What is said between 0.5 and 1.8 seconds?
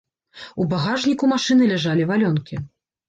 У багажніку машыны